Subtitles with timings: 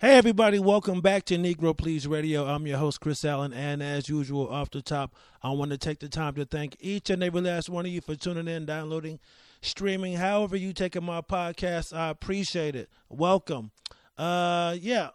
[0.00, 2.46] Hey, everybody, welcome back to Negro Please Radio.
[2.46, 5.98] I'm your host, Chris Allen, and as usual, off the top, I want to take
[5.98, 9.18] the time to thank each and every last one of you for tuning in, downloading,
[9.60, 11.92] streaming, however you taking my podcast.
[11.92, 12.88] I appreciate it.
[13.08, 13.72] Welcome.
[14.16, 15.08] Uh, yeah,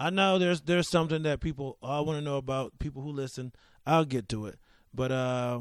[0.00, 3.52] I know there's there's something that people all want to know about, people who listen.
[3.86, 4.58] I'll get to it.
[4.92, 5.60] But uh,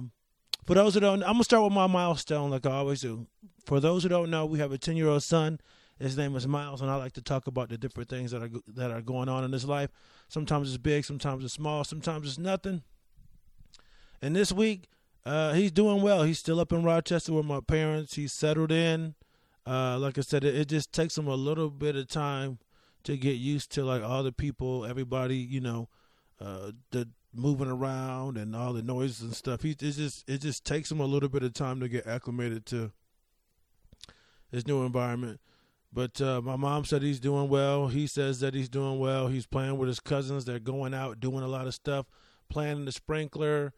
[0.65, 3.27] for those who don't, I'm to start with my milestone like I always do.
[3.67, 5.59] For those who don't know, we have a 10 year old son
[5.99, 8.49] his name is Myles, and I like to talk about the different things that are
[8.75, 9.89] that are going on in his life.
[10.27, 12.83] Sometimes it's big, sometimes it's small, sometimes it's nothing.
[14.21, 14.87] And this week,
[15.25, 16.23] uh, he's doing well.
[16.23, 18.15] He's still up in Rochester with my parents.
[18.15, 19.15] He's settled in.
[19.65, 22.59] Uh, like I said, it, it, just takes him a little bit of time
[23.03, 25.87] to get used to like all the people, everybody, you know,
[26.41, 29.61] uh, the moving around and all the noises and stuff.
[29.61, 32.65] He it just it just takes him a little bit of time to get acclimated
[32.67, 32.91] to
[34.51, 35.39] his new environment.
[35.93, 37.87] But uh, my mom said he's doing well.
[37.87, 39.27] He says that he's doing well.
[39.27, 40.45] He's playing with his cousins.
[40.45, 42.07] They're going out doing a lot of stuff,
[42.49, 43.73] playing in the sprinkler.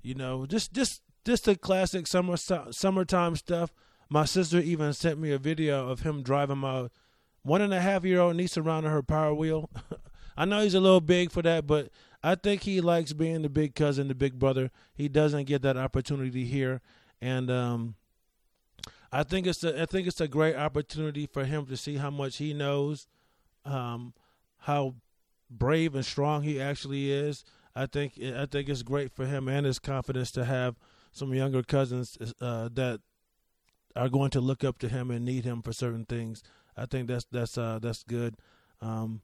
[0.00, 3.74] You know, just just just the classic summer summertime stuff.
[4.08, 6.88] My sister even sent me a video of him driving my
[7.42, 9.68] one and a half year old niece around on her power wheel.
[10.38, 11.90] I know he's a little big for that, but
[12.22, 14.70] I think he likes being the big cousin, the big brother.
[14.94, 16.80] He doesn't get that opportunity here,
[17.20, 17.96] and um,
[19.10, 22.10] I think it's a I think it's a great opportunity for him to see how
[22.10, 23.06] much he knows,
[23.64, 24.12] um,
[24.58, 24.96] how
[25.50, 27.44] brave and strong he actually is.
[27.74, 30.76] I think I think it's great for him and his confidence to have
[31.12, 33.00] some younger cousins uh, that
[33.96, 36.42] are going to look up to him and need him for certain things.
[36.76, 38.36] I think that's that's uh, that's good.
[38.80, 39.22] Um,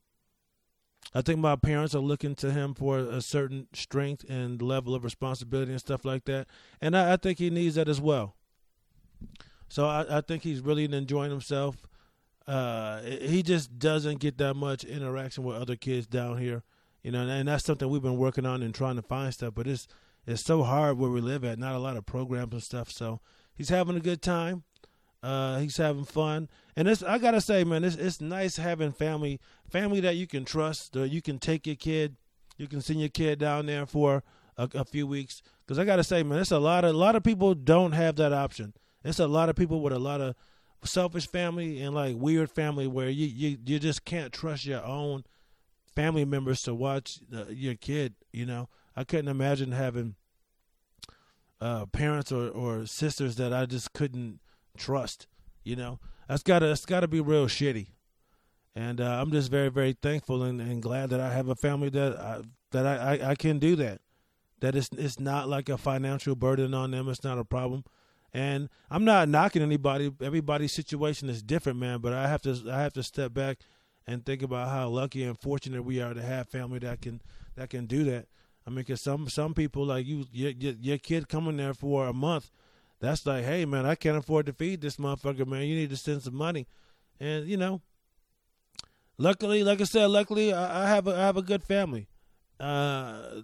[1.15, 5.05] I think my parents are looking to him for a certain strength and level of
[5.05, 6.47] responsibility and stuff like that,
[6.81, 8.35] and I, I think he needs that as well.
[9.69, 11.87] So I, I think he's really enjoying himself.
[12.47, 16.63] Uh, he just doesn't get that much interaction with other kids down here,
[17.03, 19.55] you know, and that's something we've been working on and trying to find stuff.
[19.55, 19.89] But it's
[20.27, 22.91] it's so hard where we live at, not a lot of programs and stuff.
[22.91, 23.21] So
[23.55, 24.65] he's having a good time.
[25.23, 29.41] Uh, he's having fun, and it's I gotta say, man, it's it's nice having family,
[29.67, 30.95] family that you can trust.
[30.97, 32.17] Or you can take your kid,
[32.59, 34.23] you can send your kid down there for
[34.59, 35.41] a, a few weeks.
[35.65, 38.17] Because I gotta say, man, it's a lot of a lot of people don't have
[38.17, 38.75] that option.
[39.05, 40.35] It's a lot of people with a lot of
[40.85, 45.25] selfish family and like weird family where you you, you just can't trust your own
[45.95, 48.15] family members to watch your kid.
[48.33, 50.17] You know, I couldn't imagine having
[51.61, 54.41] uh, parents or, or sisters that I just couldn't
[54.77, 55.27] trust.
[55.63, 57.89] You know, that's gotta that's gotta be real shitty.
[58.77, 61.91] And uh, I'm just very very thankful and, and, glad that I have a family
[61.91, 62.41] that I,
[62.73, 64.01] that I, I, I can do that.
[64.61, 67.09] That it's it's not like a financial burden on them.
[67.09, 67.85] It's not a problem.
[68.35, 70.13] And I'm not knocking anybody.
[70.21, 72.01] Everybody's situation is different, man.
[72.01, 73.61] But I have to I have to step back
[74.07, 77.23] and think about how lucky and fortunate we are to have family that can
[77.55, 78.27] that can do that.
[78.67, 82.13] I mean, cause some some people like you, your, your, kid coming there for a
[82.13, 82.51] month,
[82.99, 85.63] that's like, hey man, I can't afford to feed this motherfucker, man.
[85.63, 86.67] You need to send some money,
[87.21, 87.83] and you know,
[89.19, 92.09] luckily, like I said, luckily I, I have a I have a good family.
[92.59, 93.43] Uh,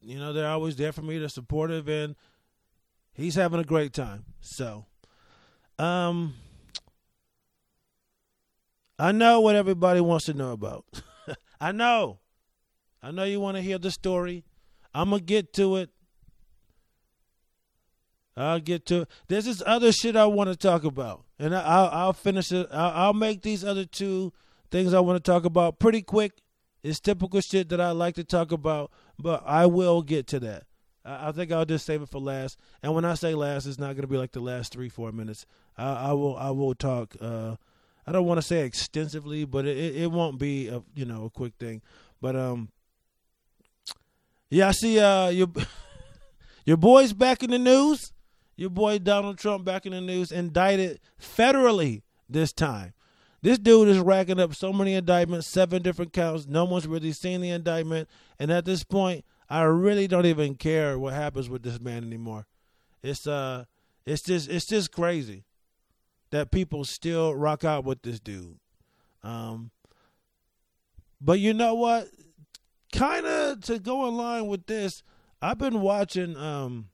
[0.00, 1.18] you know, they're always there for me.
[1.18, 2.14] They're supportive, and
[3.14, 4.24] he's having a great time.
[4.40, 4.86] So,
[5.78, 6.34] um,
[8.98, 10.84] I know what everybody wants to know about.
[11.60, 12.18] I know.
[13.02, 14.44] I know you want to hear the story.
[14.94, 15.90] I'm going to get to it.
[18.36, 19.08] I'll get to it.
[19.28, 21.24] There's this other shit I want to talk about.
[21.38, 22.68] And I'll, I'll finish it.
[22.72, 24.32] I'll, I'll make these other two
[24.70, 26.32] things I want to talk about pretty quick.
[26.82, 30.64] It's typical shit that I like to talk about, but I will get to that.
[31.04, 32.58] I, think I'll just save it for last.
[32.82, 35.12] And when I say last, it's not going to be like the last three, four
[35.12, 35.44] minutes.
[35.76, 37.14] I, I will, I will talk.
[37.20, 37.56] Uh,
[38.06, 41.30] I don't want to say extensively, but it, it won't be a you know a
[41.30, 41.82] quick thing.
[42.20, 42.70] But um,
[44.50, 45.48] yeah, I see uh your
[46.66, 48.12] your boy's back in the news.
[48.56, 52.92] Your boy Donald Trump back in the news, indicted federally this time.
[53.42, 56.46] This dude is racking up so many indictments, seven different counts.
[56.46, 58.08] No one's really seen the indictment,
[58.38, 59.24] and at this point,
[59.54, 62.44] I really don't even care what happens with this man anymore.
[63.04, 63.66] It's uh
[64.04, 65.44] it's just it's just crazy
[66.32, 68.58] that people still rock out with this dude.
[69.22, 69.70] Um
[71.20, 72.08] but you know what?
[72.92, 75.04] Kind of to go in line with this,
[75.40, 76.88] I've been watching um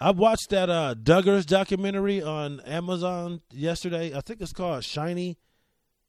[0.00, 4.16] I watched that uh Duggars documentary on Amazon yesterday.
[4.16, 5.36] I think it's called Shiny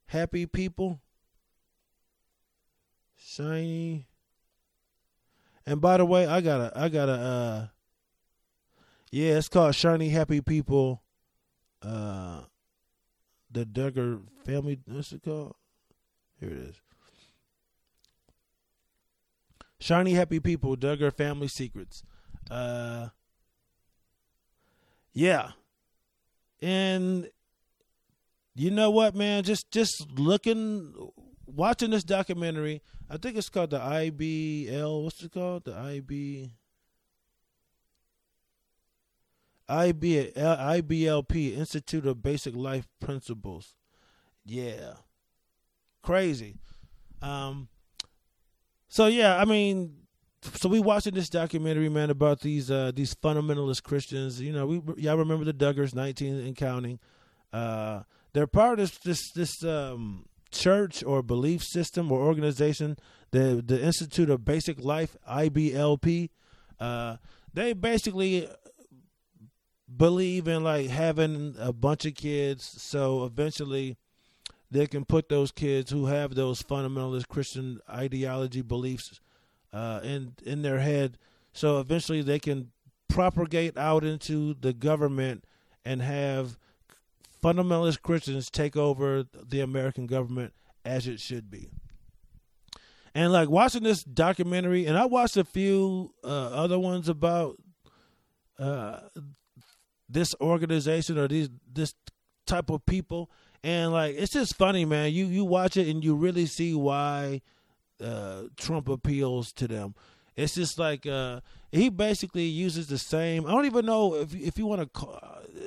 [0.06, 1.02] Happy People.
[3.18, 4.06] Shiny
[5.65, 7.68] and by the way, I got a I got a uh
[9.12, 11.01] yeah, it's called Shiny Happy People.
[11.81, 12.42] Uh
[13.51, 15.56] the Duggar family what's it called?
[16.39, 16.81] Here it is.
[19.83, 22.04] Shiny happy people, Duggar family secrets.
[22.50, 23.10] Uh,
[25.12, 25.51] yeah,
[26.62, 27.30] and
[28.56, 29.44] you know what, man?
[29.44, 31.12] Just just looking,
[31.54, 32.82] watching this documentary.
[33.10, 35.04] I think it's called the IBL.
[35.04, 35.66] What's it called?
[35.66, 36.52] The IB.
[39.70, 43.76] IB, IBLP, Institute of Basic Life Principles.
[44.46, 44.96] Yeah.
[46.02, 46.58] Crazy.
[47.22, 47.70] Um,
[48.90, 49.96] so yeah, I mean,
[50.42, 54.42] so we watching this documentary, man, about these uh, these fundamentalist Christians.
[54.42, 57.00] You know, we y'all remember the Duggars, nineteen and counting.
[57.54, 58.04] Uh,
[58.34, 62.98] they're part of this this um, church or belief system or organization,
[63.32, 66.30] the the Institute of Basic Life (IBLP).
[66.80, 67.18] Uh,
[67.54, 68.48] they basically
[69.96, 73.98] believe in like having a bunch of kids, so eventually
[74.72, 79.20] they can put those kids who have those fundamentalist Christian ideology beliefs
[79.72, 81.18] uh, in in their head.
[81.54, 82.72] So eventually they can
[83.08, 85.46] propagate out into the government
[85.86, 86.58] and have
[87.44, 90.54] fundamentalist Christians take over the American government
[90.86, 91.69] as it should be.
[93.16, 97.57] And like watching this documentary, and I watched a few uh, other ones about
[98.57, 99.01] uh,
[100.10, 101.94] this organization or these this
[102.48, 103.30] type of people,
[103.63, 105.12] and like it's just funny, man.
[105.12, 107.42] You you watch it and you really see why
[108.04, 109.94] uh, Trump appeals to them.
[110.36, 111.42] It's just like uh,
[111.72, 113.46] he basically uses the same.
[113.46, 115.07] I don't even know if if you want to.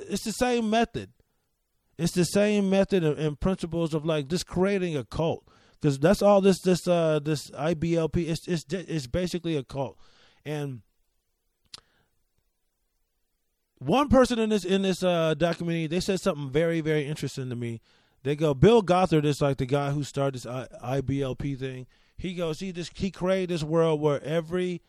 [0.09, 1.11] It's the same method.
[1.97, 5.47] It's the same method and principles of like just creating a cult
[5.79, 8.27] because that's all this this uh this IBLP.
[8.27, 9.97] It's it's it's basically a cult,
[10.45, 10.81] and
[13.79, 17.55] one person in this in this uh documentary they said something very very interesting to
[17.55, 17.81] me.
[18.23, 22.59] They go Bill Gothard is like the guy who started this IBLP thing he goes,
[22.59, 24.81] he just he created this world where every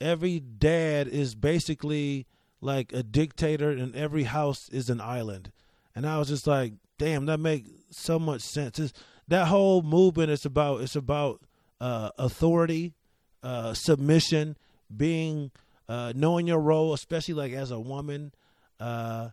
[0.00, 2.26] every dad is basically
[2.60, 5.50] like a dictator and every house is an island.
[5.96, 8.78] And I was just like, damn, that makes so much sense.
[8.78, 8.92] It's,
[9.28, 11.40] that whole movement is about it's about
[11.80, 12.94] uh, authority,
[13.42, 14.56] uh, submission,
[14.94, 15.50] being
[15.88, 18.32] uh, knowing your role, especially like as a woman.
[18.78, 19.30] Uh,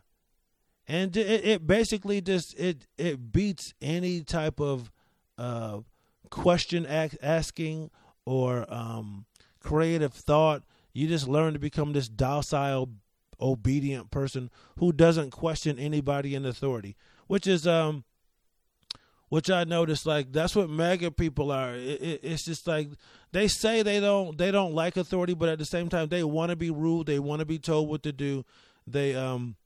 [0.88, 4.90] and it, it basically just it it beats any type of
[5.38, 5.80] uh,
[6.30, 7.90] question asking
[8.24, 9.26] or um,
[9.60, 10.62] creative thought.
[10.92, 12.88] You just learn to become this docile,
[13.40, 16.96] obedient person who doesn't question anybody in authority,
[17.26, 18.04] which is um,
[19.28, 21.74] which I noticed like that's what MAGA people are.
[21.74, 22.90] It, it, it's just like
[23.32, 26.50] they say they don't they don't like authority, but at the same time they want
[26.50, 27.06] to be ruled.
[27.06, 28.44] They want to be told what to do.
[28.86, 29.56] They um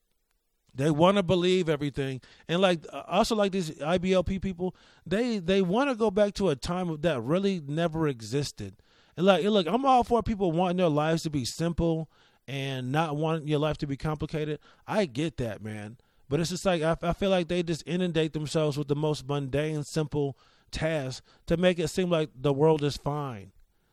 [0.74, 5.90] they want to believe everything, and like also like these IBLP people, they they want
[5.90, 8.76] to go back to a time that really never existed.
[9.16, 12.08] And like, look, I'm all for people wanting their lives to be simple
[12.48, 14.58] and not wanting your life to be complicated.
[14.86, 15.98] I get that, man.
[16.30, 19.28] But it's just like I, I feel like they just inundate themselves with the most
[19.28, 20.36] mundane, simple
[20.70, 23.52] tasks to make it seem like the world is fine,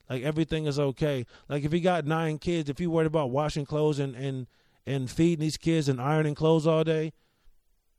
[0.10, 1.25] like everything is okay.
[1.48, 4.48] Like if you got nine kids, if you worried about washing clothes and and
[4.88, 7.13] and feeding these kids and ironing clothes all day,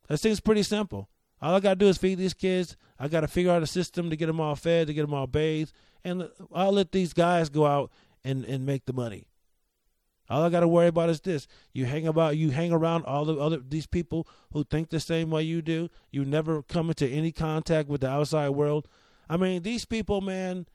[0.09, 1.09] that seems pretty simple.
[1.41, 2.77] All I gotta do is feed these kids.
[2.99, 5.27] I gotta figure out a system to get them all fed, to get them all
[5.27, 5.73] bathed,
[6.05, 7.91] and I'll let these guys go out
[8.25, 9.29] and and make the money.
[10.29, 13.37] All I gotta worry about is this: you hang about, you hang around all the
[13.37, 15.89] other these people who think the same way you do.
[16.11, 18.89] You never come into any contact with the outside world.
[19.29, 20.67] I mean, these people, man,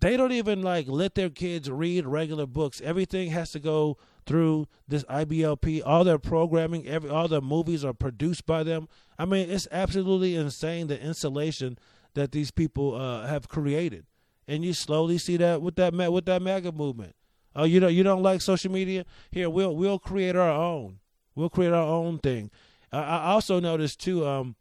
[0.00, 2.80] they don't even like let their kids read regular books.
[2.82, 5.82] Everything has to go through this IBLP.
[5.84, 8.88] All their programming, every all their movies are produced by them.
[9.18, 11.78] I mean, it's absolutely insane the insulation
[12.14, 14.06] that these people uh, have created,
[14.48, 17.14] and you slowly see that with that with that MAGA movement.
[17.54, 19.04] Oh, you don't you don't like social media?
[19.30, 21.00] Here, we'll we'll create our own.
[21.34, 22.50] We'll create our own thing.
[22.92, 24.56] I, I also noticed too, um,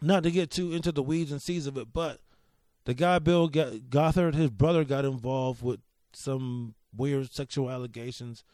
[0.00, 2.20] not to get too into the weeds and seeds of it, but
[2.84, 5.80] the guy Bill Gothard, his brother, got involved with
[6.12, 8.44] some weird sexual allegations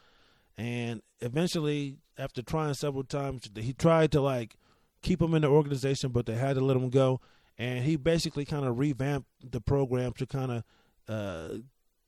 [0.57, 4.57] and eventually after trying several times he tried to like
[5.03, 7.21] keep him in the organization but they had to let him go
[7.59, 10.65] and he basically kind of revamped the program to kind of
[11.09, 11.59] uh,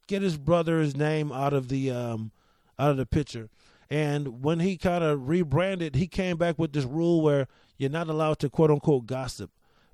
[0.07, 2.31] get his brother's name out of the um,
[2.79, 3.49] out of the picture
[3.89, 7.47] and when he kind of rebranded he came back with this rule where
[7.77, 9.51] you're not allowed to quote unquote gossip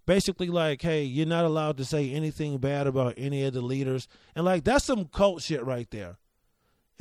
[0.07, 4.09] basically like hey you're not allowed to say anything bad about any of the leaders
[4.35, 6.16] and like that's some cult shit right there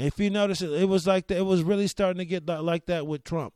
[0.02, 3.06] if you notice, it, it was like it was really starting to get like that
[3.06, 3.54] with Trump.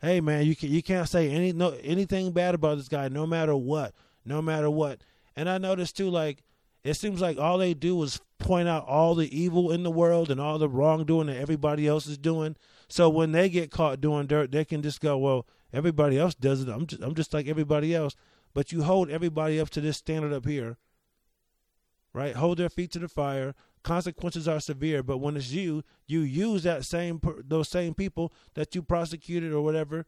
[0.00, 3.26] Hey man, you can, you can't say any no anything bad about this guy, no
[3.26, 5.00] matter what, no matter what.
[5.36, 6.42] And I noticed too, like
[6.84, 10.30] it seems like all they do is point out all the evil in the world
[10.30, 12.56] and all the wrongdoing that everybody else is doing.
[12.88, 16.62] So when they get caught doing dirt, they can just go, "Well, everybody else does
[16.62, 16.68] it.
[16.68, 18.14] I'm just, I'm just like everybody else."
[18.54, 20.78] But you hold everybody up to this standard up here,
[22.14, 22.34] right?
[22.34, 23.54] Hold their feet to the fire.
[23.82, 28.74] Consequences are severe, but when it's you, you use that same those same people that
[28.74, 30.06] you prosecuted or whatever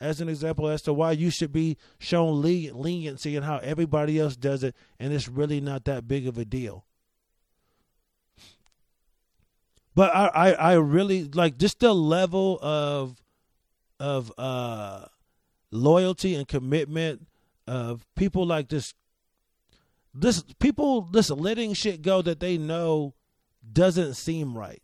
[0.00, 4.36] as an example as to why you should be shown leniency and how everybody else
[4.36, 6.84] does it, and it's really not that big of a deal.
[9.94, 13.20] But I, I, I really like just the level of
[13.98, 15.06] of uh,
[15.72, 17.26] loyalty and commitment
[17.66, 18.94] of people like this
[20.14, 23.14] this people this letting shit go that they know
[23.72, 24.82] doesn't seem right.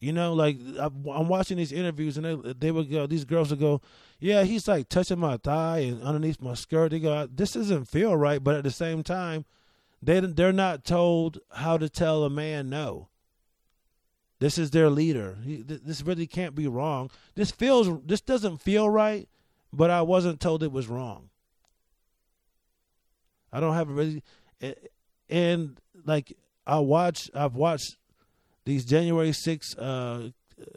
[0.00, 3.06] You know, like I'm watching these interviews, and they they would go.
[3.06, 3.82] These girls would go,
[4.18, 8.16] "Yeah, he's like touching my thigh and underneath my skirt." They go, "This doesn't feel
[8.16, 9.44] right," but at the same time,
[10.02, 13.08] they they're not told how to tell a man no.
[14.38, 15.36] This is their leader.
[15.44, 17.10] This really can't be wrong.
[17.34, 17.90] This feels.
[18.06, 19.28] This doesn't feel right,
[19.70, 21.28] but I wasn't told it was wrong.
[23.52, 24.22] I don't have a really,
[24.62, 24.74] eh,
[25.28, 26.32] and like
[26.66, 27.30] I watch.
[27.34, 27.98] I've watched
[28.64, 30.30] these January 6 uh,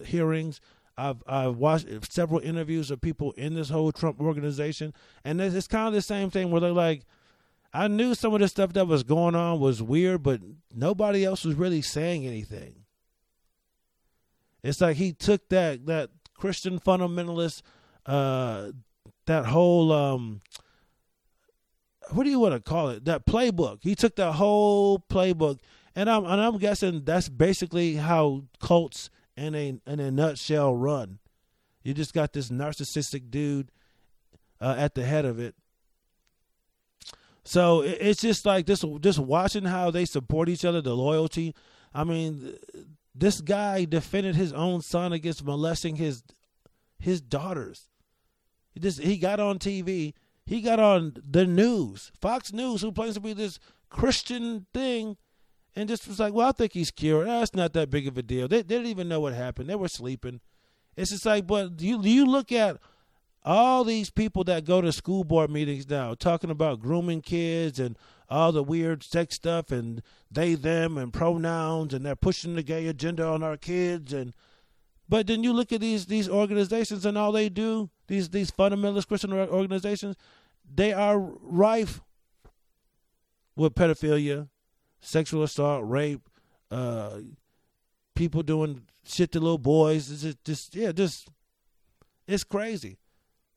[0.05, 0.61] hearings.
[0.97, 4.93] I've I've watched several interviews of people in this whole Trump organization,
[5.25, 7.03] and it's, it's kind of the same thing where they're like,
[7.73, 10.41] I knew some of the stuff that was going on was weird, but
[10.73, 12.75] nobody else was really saying anything.
[14.61, 17.63] It's like he took that that Christian fundamentalist,
[18.05, 18.71] uh,
[19.25, 20.41] that whole um,
[22.11, 23.05] what do you want to call it?
[23.05, 23.79] That playbook.
[23.81, 25.59] He took that whole playbook
[25.95, 31.19] and I'm and I'm guessing that's basically how cults in a in a nutshell run.
[31.83, 33.71] You just got this narcissistic dude
[34.62, 35.55] uh, at the head of it.
[37.43, 41.53] So it's just like this, just watching how they support each other, the loyalty.
[41.93, 42.55] I mean,
[43.13, 46.23] this guy defended his own son against molesting his
[47.00, 47.89] his daughters.
[48.71, 50.13] He just he got on TV.
[50.45, 53.59] He got on the news, Fox News, who claims to be this
[53.89, 55.17] Christian thing,
[55.75, 57.27] and just was like, well, I think he's cured.
[57.27, 58.47] Ah, That's not that big of a deal.
[58.47, 59.69] They, they didn't even know what happened.
[59.69, 60.39] They were sleeping.
[60.95, 62.77] It's just like, but you you look at
[63.45, 67.97] all these people that go to school board meetings now talking about grooming kids and
[68.29, 70.01] all the weird sex stuff and
[70.31, 74.33] they them and pronouns and they're pushing the gay agenda on our kids and
[75.09, 79.07] but then you look at these these organizations and all they do these these fundamentalist
[79.07, 80.15] Christian organizations
[80.73, 82.01] they are rife
[83.55, 84.47] with pedophilia
[85.03, 86.27] sexual assault, rape,
[86.72, 87.19] uh,
[88.15, 90.10] people doing shit to little boys.
[90.12, 91.29] It's just, just yeah, just
[92.27, 92.98] it's crazy.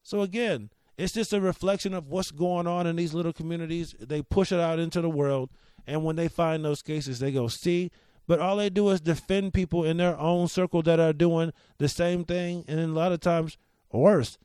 [0.03, 3.95] So again, it's just a reflection of what's going on in these little communities.
[3.99, 5.51] They push it out into the world,
[5.87, 7.91] and when they find those cases, they go see.
[8.27, 11.89] But all they do is defend people in their own circle that are doing the
[11.89, 13.57] same thing, and a lot of times
[13.93, 14.37] worse.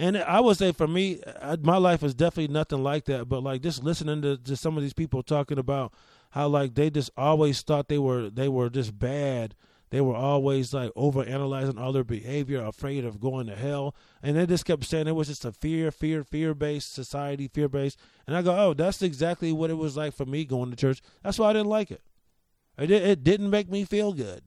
[0.00, 1.20] And I would say for me,
[1.60, 3.28] my life was definitely nothing like that.
[3.28, 5.92] But like just listening to, to some of these people talking about
[6.30, 9.54] how like they just always thought they were they were just bad.
[9.90, 13.94] They were always like over analyzing all their behavior, afraid of going to hell.
[14.22, 17.68] And they just kept saying it was just a fear, fear, fear based society, fear
[17.68, 17.98] based.
[18.26, 21.02] And I go, oh, that's exactly what it was like for me going to church.
[21.22, 22.00] That's why I didn't like it.
[22.78, 24.44] It, it didn't make me feel good.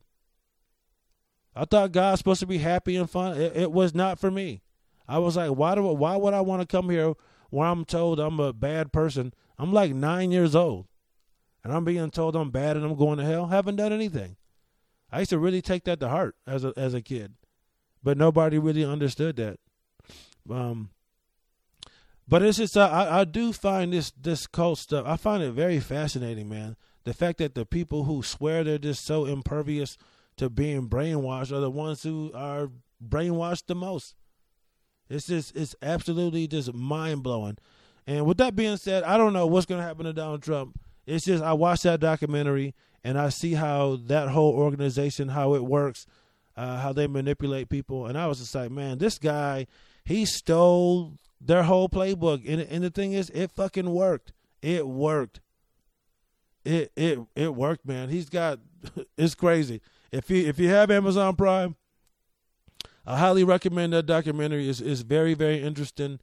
[1.56, 3.40] I thought God's supposed to be happy and fun.
[3.40, 4.63] It, it was not for me.
[5.08, 7.14] I was like, why do why would I want to come here
[7.50, 9.34] where I'm told I'm a bad person?
[9.58, 10.88] I'm like nine years old,
[11.64, 13.48] and I'm being told I'm bad and I'm going to hell.
[13.48, 14.38] Haven't done anything.
[15.12, 17.34] I used to really take that to heart as a as a kid,
[18.02, 19.60] but nobody really understood that.
[20.50, 20.90] Um,
[22.28, 25.06] but it's just uh, I I do find this this cult stuff.
[25.06, 26.78] I find it very fascinating, man.
[27.04, 29.98] The fact that the people who swear they're just so impervious
[30.38, 32.72] to being brainwashed are the ones who are
[33.06, 34.16] brainwashed the most.
[35.10, 37.58] It's just it's absolutely just mind blowing.
[38.06, 40.80] And with that being said, I don't know what's gonna happen to Donald Trump.
[41.06, 45.64] It's just I watched that documentary and I see how that whole organization, how it
[45.64, 46.06] works,
[46.56, 49.68] uh, how they manipulate people, and I was just like, man, this guy,
[50.06, 54.32] he stole their whole playbook, and and the thing is, it fucking worked.
[54.62, 55.42] It worked.
[56.64, 58.10] It it it worked, man.
[58.10, 58.60] He's got
[59.18, 59.82] it's crazy.
[60.12, 61.76] If you if you have Amazon Prime,
[63.06, 64.70] I highly recommend that documentary.
[64.70, 66.20] is is very very interesting.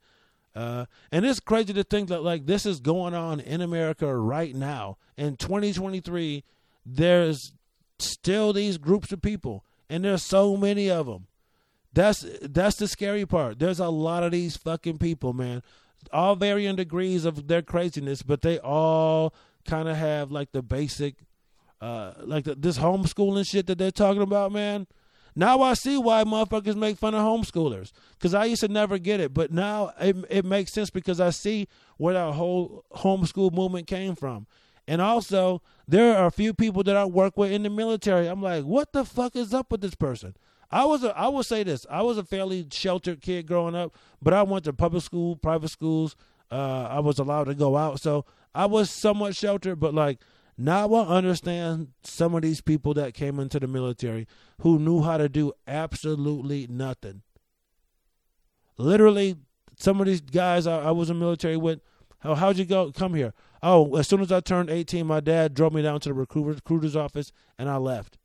[0.55, 4.55] Uh, and it's crazy to think that like this is going on in America right
[4.55, 6.43] now in 2023.
[6.85, 7.53] There's
[7.99, 11.27] still these groups of people, and there's so many of them
[11.93, 13.59] That's that's the scary part.
[13.59, 15.63] There's a lot of these fucking people, man.
[16.11, 19.33] All varying degrees of their craziness, but they all
[19.65, 21.15] kind of have like the basic,
[21.79, 24.87] uh, like the, this homeschooling shit that they're talking about, man.
[25.35, 29.19] Now I see why motherfuckers make fun of homeschoolers because I used to never get
[29.19, 33.87] it, but now it it makes sense because I see where that whole homeschool movement
[33.87, 34.47] came from,
[34.87, 38.27] and also there are a few people that I work with in the military.
[38.27, 40.35] I'm like, what the fuck is up with this person?
[40.69, 41.85] I was a, I will say this.
[41.89, 45.69] I was a fairly sheltered kid growing up, but I went to public school, private
[45.69, 46.15] schools.
[46.49, 49.79] Uh, I was allowed to go out, so I was somewhat sheltered.
[49.79, 50.19] But like
[50.63, 54.27] now, I understand some of these people that came into the military
[54.61, 57.23] who knew how to do absolutely nothing.
[58.77, 59.37] Literally,
[59.77, 61.79] some of these guys I, I was in military with.
[62.19, 62.91] How, how'd you go?
[62.91, 63.33] Come here.
[63.63, 66.95] Oh, as soon as I turned 18, my dad drove me down to the recruiter's
[66.95, 68.19] office, and I left.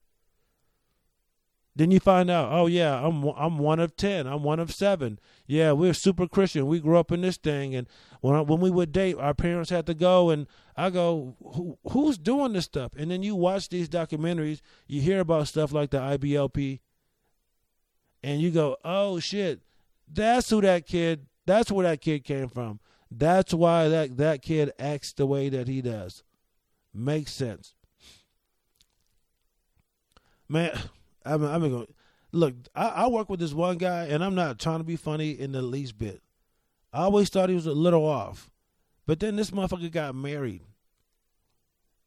[1.76, 4.26] Then you find out, oh yeah, I'm I'm one of ten.
[4.26, 5.18] I'm one of seven.
[5.46, 6.66] Yeah, we're super Christian.
[6.66, 7.86] We grew up in this thing, and
[8.22, 11.78] when I, when we would date, our parents had to go, and I go, Who,
[11.90, 12.92] who's doing this stuff?
[12.96, 16.80] And then you watch these documentaries, you hear about stuff like the IBLP,
[18.26, 19.60] and you go, oh shit,
[20.12, 21.26] that's who that kid.
[21.46, 22.80] That's where that kid came from.
[23.08, 26.24] That's why that that kid acts the way that he does.
[26.92, 27.74] Makes sense,
[30.48, 30.76] man.
[31.26, 31.86] I'm, I'm going
[32.32, 32.54] look.
[32.74, 35.52] I, I work with this one guy, and I'm not trying to be funny in
[35.52, 36.22] the least bit.
[36.92, 38.50] I always thought he was a little off,
[39.06, 40.62] but then this motherfucker got married,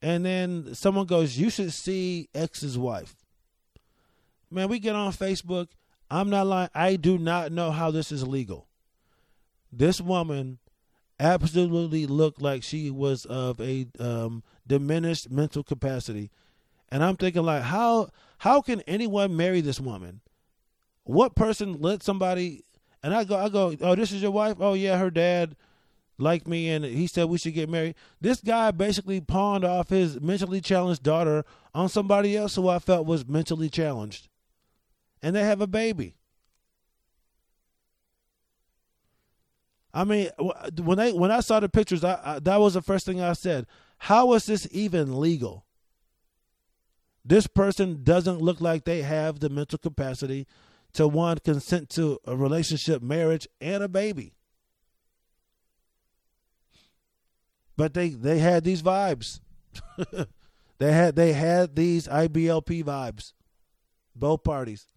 [0.02, 3.16] and then someone goes, "You should see X's wife."
[4.52, 5.68] Man, we get on Facebook.
[6.10, 6.70] I'm not lying.
[6.74, 8.68] I do not know how this is legal.
[9.72, 10.58] This woman
[11.20, 16.32] absolutely looked like she was of a um, diminished mental capacity,
[16.90, 20.22] and I'm thinking like, how how can anyone marry this woman?
[21.03, 22.63] What person let somebody?
[23.03, 24.58] And I go, I go, oh, this is your wife?
[24.60, 25.55] Oh yeah, her dad
[26.17, 27.96] liked me, and he said we should get married.
[28.22, 33.06] This guy basically pawned off his mentally challenged daughter on somebody else who I felt
[33.06, 34.30] was mentally challenged,
[35.21, 36.15] and they have a baby.
[39.93, 40.30] I mean,
[40.78, 43.34] when they when I saw the pictures, I, I, that was the first thing I
[43.34, 43.65] said.
[43.97, 45.65] How is this even legal?
[47.23, 50.47] This person doesn't look like they have the mental capacity
[50.93, 54.34] to one consent to a relationship, marriage, and a baby.
[57.77, 59.39] But they they had these vibes.
[60.79, 63.34] they had they had these IBLP vibes.
[64.15, 64.88] Both parties.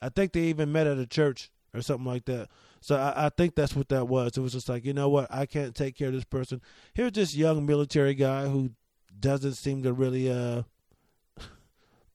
[0.00, 2.48] I think they even met at a church or something like that.
[2.80, 4.36] So I, I, think that's what that was.
[4.36, 6.62] It was just like, you know what, I can't take care of this person.
[6.94, 8.70] Here's this young military guy who
[9.18, 10.62] doesn't seem to really uh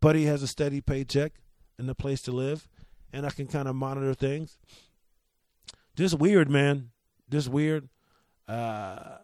[0.02, 1.34] but he has a steady paycheck
[1.78, 2.68] and a place to live,
[3.12, 4.58] and I can kind of monitor things.
[5.96, 6.92] Just weird, man.
[7.30, 7.90] Just weird.
[8.48, 9.18] Uh,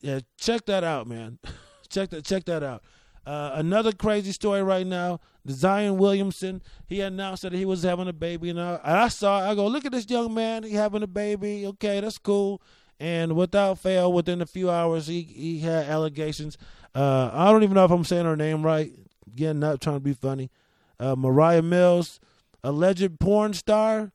[0.00, 1.38] yeah, check that out, man.
[1.88, 2.24] check that.
[2.24, 2.82] Check that out.
[3.26, 5.20] Uh, another crazy story right now.
[5.48, 6.62] Zion Williamson.
[6.86, 9.50] He announced that he was having a baby, and I, I saw.
[9.50, 10.62] I go, look at this young man.
[10.62, 11.66] He having a baby.
[11.66, 12.62] Okay, that's cool.
[12.98, 16.56] And without fail, within a few hours, he he had allegations.
[16.94, 18.92] Uh, I don't even know if I'm saying her name right.
[19.36, 20.50] Again, not trying to be funny.
[20.98, 22.20] Uh, Moriah Mills,
[22.64, 24.12] alleged porn star,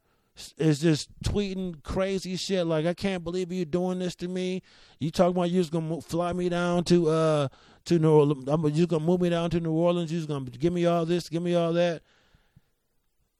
[0.57, 4.63] is just tweeting crazy shit like I can't believe you doing this to me.
[4.97, 7.47] You talking about you was gonna fly me down to uh
[7.85, 8.47] to New Orleans?
[8.47, 10.11] I'm you gonna move me down to New Orleans?
[10.11, 12.01] You was gonna give me all this, give me all that.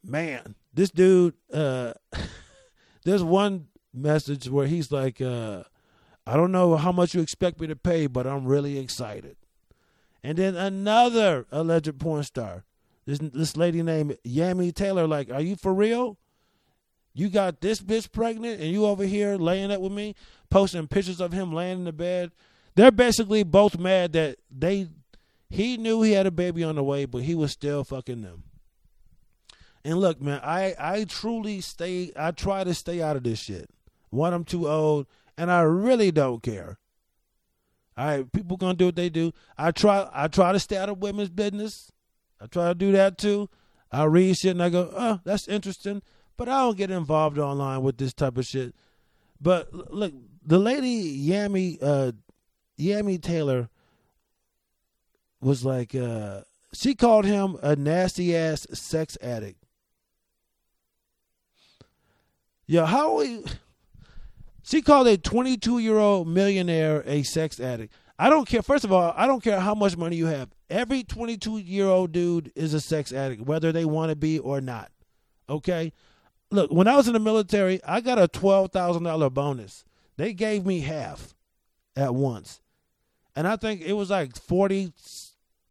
[0.04, 1.34] Man, this dude.
[1.52, 1.94] uh
[3.04, 5.64] There's one message where he's like, uh,
[6.28, 9.38] "I don't know how much you expect me to pay, but I'm really excited."
[10.24, 12.64] And then another alleged porn star,
[13.06, 15.08] this this lady named Yami Taylor.
[15.08, 16.18] Like, are you for real?
[17.14, 20.16] You got this bitch pregnant, and you over here laying up with me,
[20.50, 22.32] posting pictures of him laying in the bed.
[22.76, 24.88] They're basically both mad that they
[25.50, 28.44] he knew he had a baby on the way, but he was still fucking them.
[29.84, 32.12] And look, man, I I truly stay.
[32.16, 33.70] I try to stay out of this shit.
[34.10, 35.08] One, I'm too old,
[35.38, 36.78] and I really don't care.
[38.02, 39.32] All right, people gonna do what they do.
[39.56, 41.92] I try I try to stay out of women's business.
[42.42, 43.48] I try to do that too.
[43.92, 46.02] I read shit and I go, oh, that's interesting,
[46.36, 48.74] but I don't get involved online with this type of shit.
[49.40, 52.14] But look, the lady Yami uh,
[52.80, 53.70] Yami Taylor
[55.40, 56.42] was like, uh,
[56.74, 59.64] she called him a nasty ass sex addict.
[62.66, 63.44] Yo, how are we?
[64.64, 67.94] She called a 22 year old millionaire a sex addict.
[68.20, 68.62] I don't care.
[68.62, 70.50] First of all, I don't care how much money you have.
[70.70, 74.62] Every 22 year old dude is a sex addict, whether they want to be or
[74.62, 74.92] not.
[75.50, 75.92] Okay?
[76.52, 79.84] look, when I was in the military, I got a twelve thousand dollar bonus.
[80.18, 81.34] They gave me half
[81.96, 82.62] at once,
[83.36, 84.92] and I think it was like forty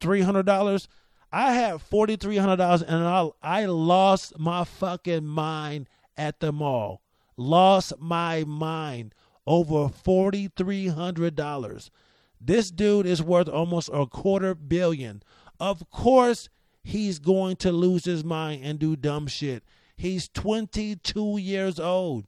[0.01, 0.89] three hundred dollars.
[1.31, 6.51] I had forty three hundred dollars, and I I lost my fucking mind at the
[6.51, 7.03] mall.
[7.41, 9.15] Lost my mind
[9.47, 11.91] over forty three hundred dollars.
[12.39, 15.23] This dude is worth almost a quarter billion.
[15.59, 16.51] Of course,
[16.83, 19.65] he's going to lose his mind and do dumb shit.
[19.97, 22.27] He's 22 years old.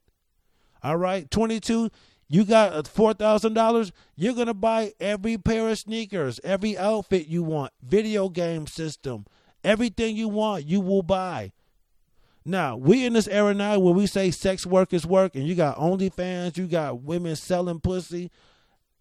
[0.83, 1.91] All right, 22.
[2.29, 3.93] You got $4,000.
[4.17, 9.27] You're going to buy every pair of sneakers, every outfit you want, video game system,
[9.63, 11.53] everything you want, you will buy.
[12.45, 15.55] Now, we in this era now where we say sex work is work and you
[15.55, 18.31] got OnlyFans, you got women selling pussy.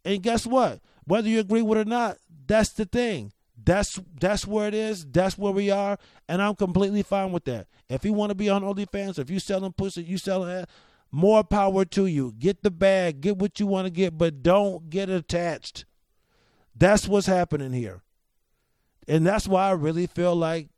[0.05, 0.79] And guess what?
[1.05, 3.31] Whether you agree with it or not, that's the thing.
[3.63, 5.05] That's that's where it is.
[5.05, 7.67] That's where we are, and I'm completely fine with that.
[7.89, 10.69] If you want to be on OnlyFans, if you selling pussy, you selling that,
[11.11, 12.33] more power to you.
[12.37, 15.85] Get the bag, get what you want to get, but don't get attached.
[16.75, 18.01] That's what's happening here,
[19.07, 20.69] and that's why I really feel like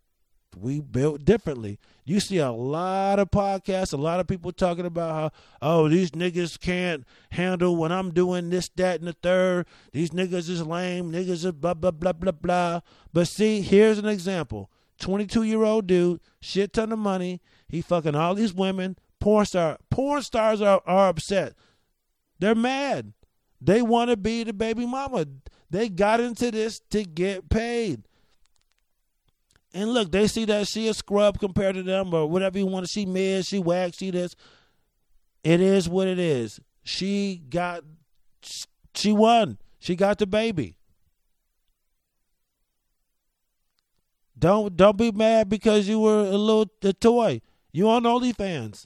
[0.57, 1.79] we built differently.
[2.05, 6.11] You see a lot of podcasts, a lot of people talking about how, oh, these
[6.11, 9.67] niggas can't handle when I'm doing this, that, and the third.
[9.93, 11.11] These niggas is lame.
[11.11, 12.81] Niggas is blah, blah, blah, blah, blah.
[13.13, 17.41] But see, here's an example 22 year old dude, shit ton of money.
[17.67, 18.97] He fucking all these women.
[19.19, 19.77] Porn star.
[19.89, 21.53] Porn stars are, are upset.
[22.39, 23.13] They're mad.
[23.61, 25.25] They want to be the baby mama.
[25.69, 28.03] They got into this to get paid.
[29.73, 32.85] And look, they see that she a scrub compared to them or whatever you want
[32.85, 32.91] to.
[32.91, 34.35] She mid, she wax, she this.
[35.43, 36.59] It is what it is.
[36.83, 37.83] She got,
[38.93, 39.57] she won.
[39.79, 40.77] She got the baby.
[44.37, 47.41] Don't don't be mad because you were a little a toy.
[47.71, 48.85] You on OnlyFans.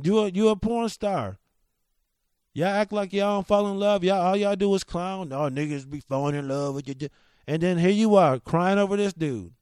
[0.00, 1.38] You a, you a porn star.
[2.54, 4.04] Y'all act like y'all don't fall in love.
[4.04, 5.32] Y'all all y'all do is clown.
[5.32, 7.08] Oh niggas be falling in love with you.
[7.46, 9.52] And then here you are crying over this dude.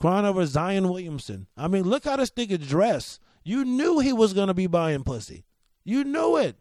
[0.00, 1.46] Crying over Zion Williamson.
[1.56, 3.20] I mean, look how this nigga dress.
[3.44, 5.44] You knew he was gonna be buying pussy.
[5.84, 6.56] You knew it.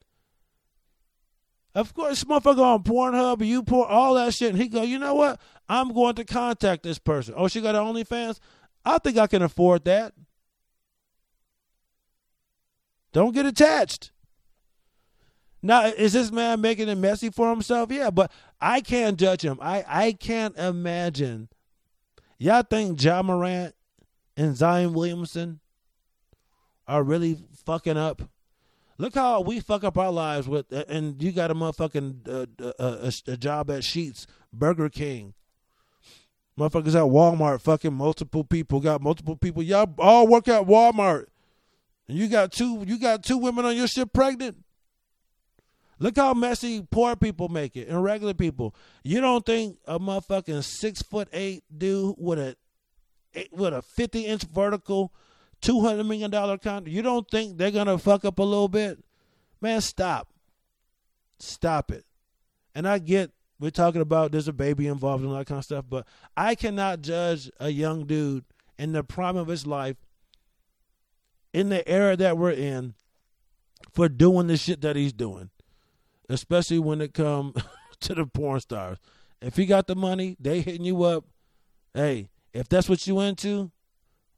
[1.75, 5.13] Of course, motherfucker on Pornhub, you pour all that shit, and he go, you know
[5.13, 5.39] what?
[5.67, 7.35] I'm going to contact this person.
[7.37, 8.39] Oh, she got OnlyFans.
[8.83, 10.13] I think I can afford that.
[13.13, 14.11] Don't get attached.
[15.61, 17.91] Now, is this man making it messy for himself?
[17.91, 19.59] Yeah, but I can't judge him.
[19.61, 21.49] I, I can't imagine
[22.39, 23.75] Y'all think Ja Morant
[24.37, 25.59] and Zion Williamson
[26.87, 28.21] are really fucking up?
[28.97, 33.11] Look how we fuck up our lives with, and you got a motherfucking uh, uh,
[33.27, 35.33] a, a job at Sheetz, Burger King.
[36.57, 39.63] Motherfuckers at Walmart, fucking multiple people got multiple people.
[39.63, 41.27] Y'all all work at Walmart,
[42.07, 42.83] and you got two.
[42.85, 44.57] You got two women on your ship pregnant.
[45.99, 48.73] Look how messy poor people make it and regular people.
[49.03, 52.55] You don't think a motherfucking six foot eight dude with a
[53.51, 55.13] with a fifty inch vertical,
[55.61, 56.87] two hundred million dollar contract.
[56.87, 59.03] You don't think they're gonna fuck up a little bit?
[59.59, 60.29] Man, stop.
[61.39, 62.05] Stop it.
[62.73, 65.65] And I get we're talking about there's a baby involved and all that kind of
[65.65, 66.07] stuff, but
[66.37, 68.45] I cannot judge a young dude
[68.77, 69.97] in the prime of his life
[71.51, 72.93] in the era that we're in
[73.91, 75.49] for doing the shit that he's doing
[76.29, 77.53] especially when it come
[77.99, 78.97] to the porn stars.
[79.41, 81.25] If he got the money, they hitting you up.
[81.93, 83.71] Hey, if that's what you into,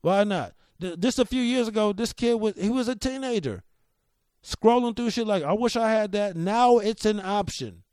[0.01, 0.53] why not?
[0.99, 3.63] Just a few years ago, this kid was he was a teenager,
[4.43, 6.35] scrolling through shit like, I wish I had that.
[6.35, 7.83] Now it's an option.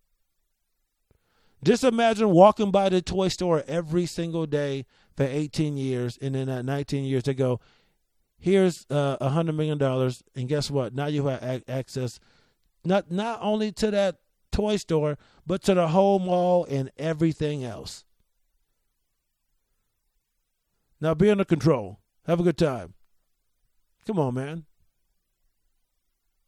[1.62, 6.48] Just imagine walking by the toy store every single day for 18 years, and then
[6.48, 7.60] at 19 years they go,
[8.38, 10.94] here's uh, a uh, hundred million dollars, and guess what?
[10.94, 12.20] Now you have access
[12.88, 14.16] not not only to that
[14.50, 18.04] toy store, but to the whole mall and everything else.
[21.00, 22.00] Now be under control.
[22.26, 22.94] Have a good time.
[24.06, 24.64] Come on, man.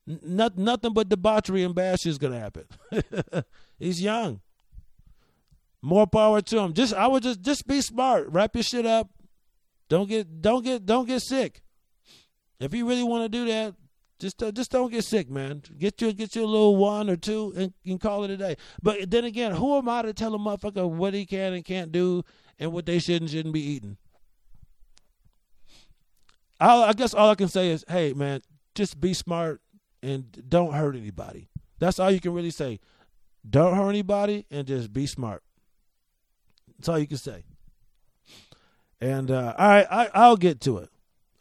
[0.07, 2.65] Not, nothing but debauchery and bash is gonna happen.
[3.79, 4.41] He's young.
[5.83, 6.73] More power to him.
[6.73, 8.29] Just I would just just be smart.
[8.29, 9.11] Wrap your shit up.
[9.89, 11.63] Don't get don't get don't get sick.
[12.59, 13.75] If you really want to do that,
[14.21, 15.63] just uh, just don't get sick, man.
[15.79, 18.57] Get you get you a little one or two and, and call it a day.
[18.83, 21.91] But then again, who am I to tell a motherfucker what he can and can't
[21.91, 22.23] do
[22.59, 23.97] and what they should and shouldn't be eating?
[26.61, 28.43] i I guess all I can say is, hey, man,
[28.75, 29.63] just be smart
[30.03, 31.49] and don't hurt anybody.
[31.79, 32.79] That's all you can really say.
[33.49, 35.43] Don't hurt anybody and just be smart.
[36.79, 37.45] That's all you can say.
[39.01, 40.91] And uh, all right, I, I'll get to it.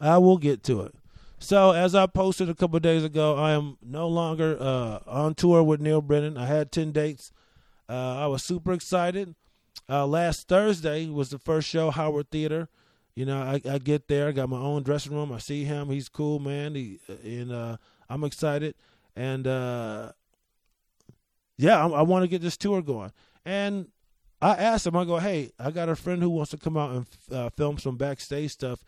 [0.00, 0.94] I will get to it.
[1.42, 5.62] So as I posted a couple days ago, I am no longer uh, on tour
[5.62, 6.36] with Neal Brennan.
[6.36, 7.32] I had ten dates.
[7.88, 9.34] Uh, I was super excited.
[9.88, 12.68] Uh, last Thursday was the first show, Howard Theater.
[13.16, 15.32] You know, I, I get there, I got my own dressing room.
[15.32, 15.88] I see him.
[15.88, 16.74] He's cool, man.
[16.74, 18.74] He and uh, I'm excited.
[19.16, 20.12] And uh,
[21.56, 23.12] yeah, I, I want to get this tour going.
[23.46, 23.88] And
[24.42, 26.90] I asked him, I go, hey, I got a friend who wants to come out
[26.90, 28.84] and uh, film some backstage stuff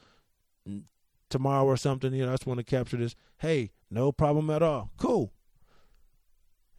[1.32, 2.14] tomorrow or something.
[2.14, 3.16] You know, I just want to capture this.
[3.38, 4.90] Hey, no problem at all.
[4.98, 5.32] Cool.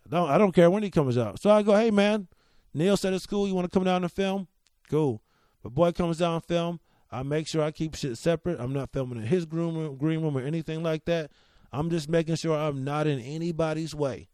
[0.07, 1.41] I don't, I don't care when he comes out.
[1.41, 2.27] So I go, hey, man,
[2.73, 3.47] Neal said it's cool.
[3.47, 4.47] You want to come down and film?
[4.89, 5.21] Cool.
[5.61, 6.79] But boy comes down and film.
[7.11, 8.59] I make sure I keep shit separate.
[8.59, 11.31] I'm not filming in his green room, green room or anything like that.
[11.71, 14.29] I'm just making sure I'm not in anybody's way.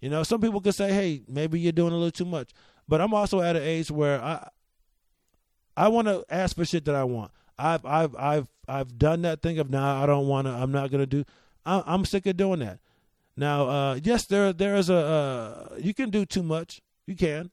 [0.00, 2.50] You know, some people could say, "Hey, maybe you're doing a little too much,"
[2.88, 4.48] but I'm also at an age where I
[5.76, 7.30] I want to ask for shit that I want.
[7.58, 10.52] I've I've I've I've done that thing of now nah, I don't want to.
[10.52, 11.24] I'm not gonna do.
[11.64, 12.80] I, I'm sick of doing that.
[13.36, 16.80] Now, uh, yes, there there is a uh, you can do too much.
[17.06, 17.50] You can,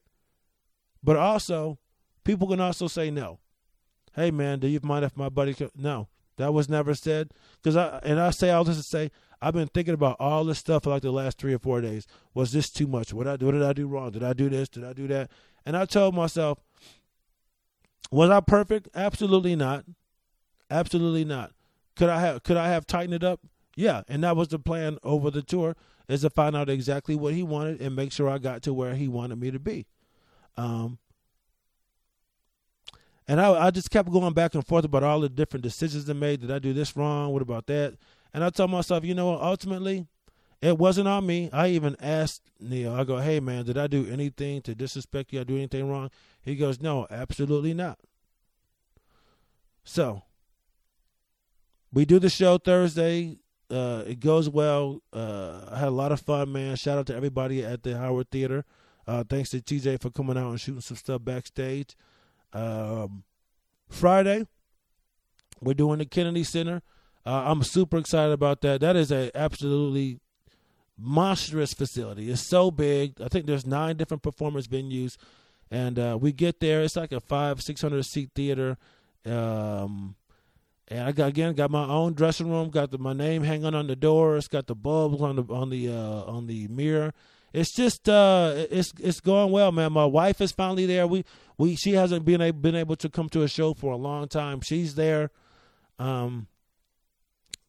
[1.02, 1.78] but also
[2.24, 3.40] people can also say no
[4.14, 5.54] hey man, do you mind if my buddy?
[5.76, 7.32] No, that was never said.
[7.56, 9.10] Because I and I say this to say
[9.40, 12.06] I've been thinking about all this stuff for like the last three or four days.
[12.34, 13.12] Was this too much?
[13.12, 14.10] What I what did I do wrong?
[14.10, 14.68] Did I do this?
[14.68, 15.30] Did I do that?
[15.64, 16.58] And I told myself,
[18.10, 18.88] was I perfect?
[18.94, 19.84] Absolutely not.
[20.70, 21.52] Absolutely not.
[21.96, 23.40] Could I have could I have tightened it up?
[23.76, 25.76] Yeah, and that was the plan over the tour
[26.08, 28.94] is to find out exactly what he wanted and make sure I got to where
[28.94, 29.86] he wanted me to be.
[30.56, 30.98] Um,
[33.28, 36.14] and I, I just kept going back and forth about all the different decisions they
[36.14, 36.40] made.
[36.40, 37.32] Did I do this wrong?
[37.32, 37.94] What about that?
[38.34, 39.40] And I told myself, you know?
[39.40, 40.08] Ultimately,
[40.62, 41.48] it wasn't on me.
[41.52, 45.40] I even asked Neal, I go, hey, man, did I do anything to disrespect you?
[45.40, 46.10] I do anything wrong?
[46.42, 47.98] He goes, no, absolutely not.
[49.84, 50.22] So,
[51.92, 53.38] we do the show Thursday.
[53.70, 55.00] Uh, it goes well.
[55.12, 56.76] Uh, I had a lot of fun, man.
[56.76, 58.64] Shout out to everybody at the Howard Theater.
[59.06, 61.96] Uh, thanks to TJ for coming out and shooting some stuff backstage.
[62.52, 63.24] Um,
[63.88, 64.46] Friday,
[65.60, 66.82] we're doing the Kennedy Center.
[67.24, 68.80] Uh, I'm super excited about that.
[68.80, 70.20] That is a absolutely
[71.00, 72.30] monstrous facility.
[72.30, 73.20] It's so big.
[73.20, 75.16] I think there's nine different performance venues,
[75.70, 76.82] and uh, we get there.
[76.82, 78.76] It's like a five, six hundred seat theater.
[79.24, 80.16] Um,
[80.88, 82.70] and I got again got my own dressing room.
[82.70, 84.36] Got the, my name hanging on the door.
[84.36, 87.12] It's got the bulbs on the on the uh, on the mirror
[87.52, 89.92] it's just uh, it's it's going well, man.
[89.92, 91.06] My wife is finally there.
[91.06, 91.24] We
[91.58, 94.28] we she hasn't been able, been able to come to a show for a long
[94.28, 94.60] time.
[94.60, 95.30] She's there.
[95.98, 96.46] Um,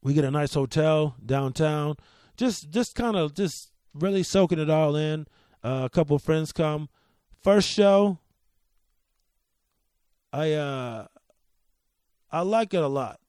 [0.04, 1.96] we get a nice hotel downtown.
[2.41, 5.27] Just just kind of just really soaking it all in.
[5.63, 6.89] Uh, a couple friends come.
[7.43, 8.17] First show.
[10.34, 11.06] I uh
[12.32, 13.19] I like it a lot.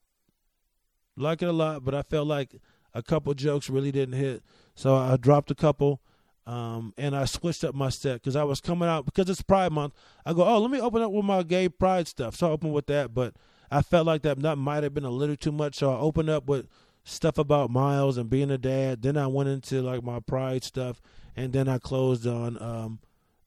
[1.15, 2.55] Like it a lot, but I felt like
[2.95, 4.41] a couple jokes really didn't hit.
[4.73, 6.01] So I dropped a couple.
[6.47, 9.71] Um, and I switched up my set because I was coming out because it's Pride
[9.71, 9.93] Month.
[10.25, 12.35] I go, oh, let me open up with my gay Pride stuff.
[12.35, 13.35] So I opened with that, but
[13.69, 15.75] I felt like that that might have been a little too much.
[15.75, 16.67] So I opened up with
[17.03, 19.01] stuff about Myles and being a dad.
[19.01, 21.01] Then I went into like my Pride stuff,
[21.35, 22.99] and then I closed on um,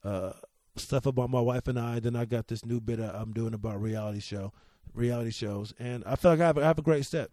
[0.05, 0.33] uh,
[0.77, 2.01] stuff about my wife and I.
[2.01, 4.53] Then I got this new bit I'm doing about reality show,
[4.95, 7.31] reality shows, and I feel like I have, have a great set.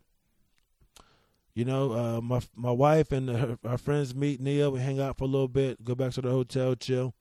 [1.54, 4.72] You know, uh, my my wife and her, our friends meet Neal.
[4.72, 7.14] We hang out for a little bit, go back to the hotel, chill.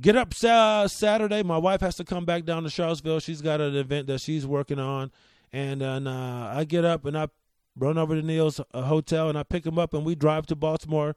[0.00, 1.42] Get up uh, Saturday.
[1.42, 3.20] My wife has to come back down to Charlottesville.
[3.20, 5.10] She's got an event that she's working on,
[5.52, 7.28] and then uh, I get up and I
[7.76, 10.56] run over to Neal's uh, hotel and I pick him up and we drive to
[10.56, 11.16] Baltimore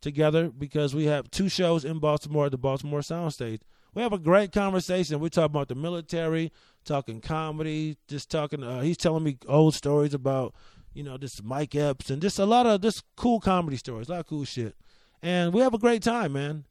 [0.00, 3.60] together because we have two shows in Baltimore at the Baltimore Soundstage.
[3.94, 5.18] We have a great conversation.
[5.18, 6.52] We talk about the military,
[6.84, 8.62] talking comedy, just talking.
[8.62, 10.54] Uh, he's telling me old stories about
[10.98, 14.12] you know, this Mike Epps and just a lot of just cool comedy stories, a
[14.12, 14.74] lot of cool shit.
[15.22, 16.64] And we have a great time, man.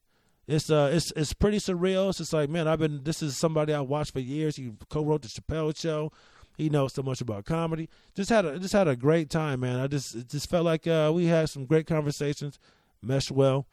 [0.48, 2.10] It's uh it's it's pretty surreal.
[2.10, 4.58] It's just like, man, I've been this is somebody I watched for years.
[4.58, 6.12] He co wrote the Chappelle show.
[6.58, 7.88] He knows so much about comedy.
[8.16, 9.80] Just had a just had a great time, man.
[9.80, 12.58] I just just felt like uh, we had some great conversations,
[13.02, 13.68] meshed well.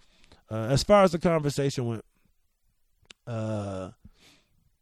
[0.51, 2.05] Uh, as far as the conversation went,
[3.27, 3.90] uh,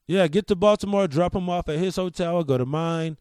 [0.08, 3.18] yeah, get to Baltimore, drop him off at his hotel, go to mine.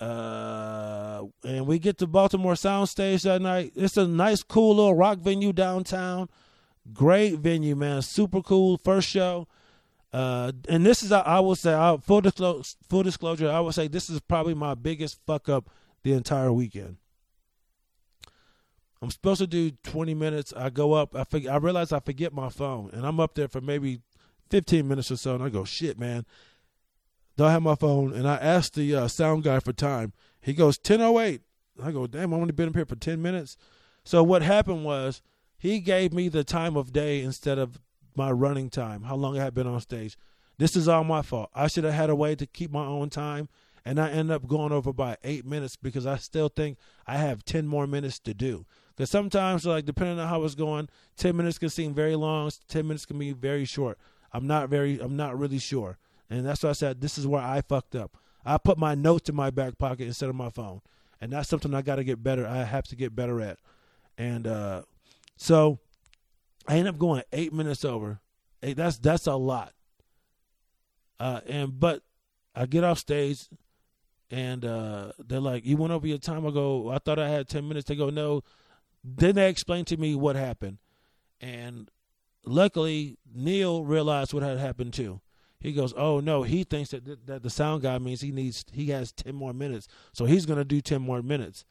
[0.00, 3.72] Uh, and we get to Baltimore Soundstage that night.
[3.76, 6.28] It's a nice, cool little rock venue downtown.
[6.92, 8.02] Great venue, man.
[8.02, 8.78] Super cool.
[8.78, 9.46] First show.
[10.14, 13.88] Uh, and this is, I will say, I, full, disclosure, full disclosure, I would say
[13.88, 15.68] this is probably my biggest fuck up
[16.04, 16.98] the entire weekend.
[19.02, 20.52] I'm supposed to do 20 minutes.
[20.56, 21.16] I go up.
[21.16, 24.02] I forget, I realize I forget my phone, and I'm up there for maybe
[24.50, 26.24] 15 minutes or so, and I go, shit, man
[27.36, 30.12] don't have my phone, and I ask the uh, sound guy for time.
[30.40, 31.42] He goes ten oh eight.
[31.82, 33.56] I go, damn, I've only been up here for ten minutes.
[34.04, 35.22] So what happened was
[35.56, 37.80] he gave me the time of day instead of
[38.16, 40.16] my running time, how long I had been on stage.
[40.58, 41.50] This is all my fault.
[41.54, 43.48] I should have had a way to keep my own time,
[43.84, 47.44] and I end up going over by eight minutes because I still think I have
[47.44, 48.64] ten more minutes to do.
[48.96, 52.50] Because sometimes, like depending on how it's going, ten minutes can seem very long.
[52.68, 53.98] Ten minutes can be very short.
[54.32, 55.00] I'm not very.
[55.00, 55.98] I'm not really sure,
[56.30, 58.16] and that's why I said this is where I fucked up.
[58.44, 60.82] I put my notes in my back pocket instead of my phone,
[61.20, 62.46] and that's something I got to get better.
[62.46, 63.58] I have to get better at,
[64.16, 64.82] and uh,
[65.36, 65.80] so
[66.66, 68.20] I end up going eight minutes over.
[68.60, 69.72] Hey, that's that's a lot.
[71.20, 72.02] Uh, and but
[72.54, 73.48] I get off stage,
[74.30, 77.48] and uh, they're like, "You went over your time." I go, "I thought I had
[77.48, 78.42] ten minutes." They go, "No."
[79.02, 80.78] Then they explain to me what happened,
[81.40, 81.90] and
[82.46, 85.20] luckily Neal realized what had happened too.
[85.60, 88.86] He goes, "Oh no!" He thinks that that the sound guy means he needs he
[88.86, 91.64] has ten more minutes, so he's gonna do ten more minutes.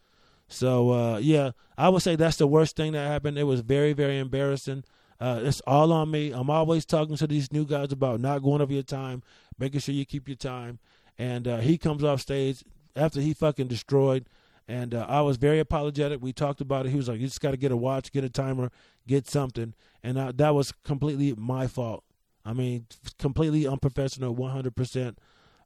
[0.47, 3.37] So uh, yeah, I would say that's the worst thing that happened.
[3.37, 4.83] It was very very embarrassing.
[5.19, 6.31] Uh, it's all on me.
[6.31, 9.23] I'm always talking to these new guys about not going over your time,
[9.57, 10.79] making sure you keep your time.
[11.17, 12.63] And uh, he comes off stage
[12.95, 14.27] after he fucking destroyed.
[14.67, 16.21] And uh, I was very apologetic.
[16.21, 16.89] We talked about it.
[16.89, 18.69] He was like, "You just got to get a watch, get a timer,
[19.07, 22.03] get something." And I, that was completely my fault.
[22.45, 22.87] I mean,
[23.19, 25.19] completely unprofessional, 100 percent.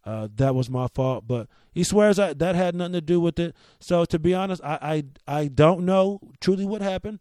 [0.07, 1.25] Uh, that was my fault.
[1.27, 3.53] But he swears that that had nothing to do with it.
[3.81, 7.19] So to be honest, I I, I don't know truly what happened.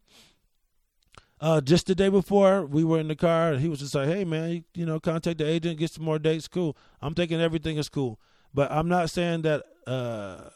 [1.40, 4.24] Uh, just the day before, we were in the car, he was just like, "Hey,
[4.24, 6.48] man, you, you, know, contact the agent, get some more dates.
[6.48, 6.76] Cool.
[7.02, 8.20] I'm thinking everything is cool,
[8.54, 10.48] but I'm not saying that uh,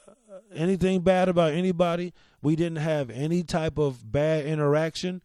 [0.55, 2.15] anything bad about anybody.
[2.43, 5.21] We didn't have any type of bad interaction.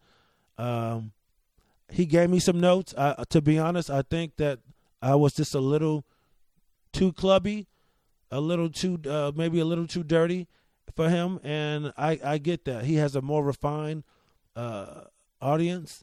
[0.58, 1.12] Um,
[1.88, 2.94] he gave me some notes.
[2.98, 4.58] I, to be honest, I think that
[5.00, 6.04] I was just a little
[6.96, 7.66] too clubby,
[8.30, 10.46] a little too, uh, maybe a little too dirty
[10.94, 14.04] for him, and I, I get that he has a more refined."
[14.56, 15.04] Uh,
[15.42, 16.02] audience,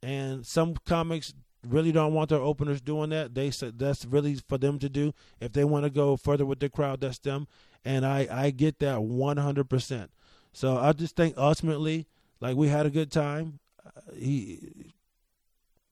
[0.00, 1.34] and some comics
[1.66, 3.34] really don't want their openers doing that.
[3.34, 5.12] They said that's really for them to do.
[5.40, 7.48] If they want to go further with the crowd, that's them.
[7.84, 10.10] And I I get that one hundred percent.
[10.52, 12.06] So I just think ultimately,
[12.40, 13.58] like we had a good time.
[13.84, 14.94] Uh, he,